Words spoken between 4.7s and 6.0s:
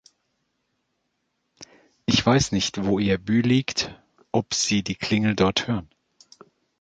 die Klingel dort hören.